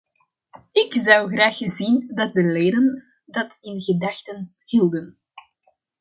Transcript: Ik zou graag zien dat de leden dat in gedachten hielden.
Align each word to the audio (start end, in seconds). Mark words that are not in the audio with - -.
Ik 0.71 0.93
zou 0.93 1.31
graag 1.31 1.55
zien 1.55 2.11
dat 2.13 2.33
de 2.33 2.43
leden 2.43 3.03
dat 3.25 3.57
in 3.59 3.81
gedachten 3.81 4.55
hielden. 4.65 5.19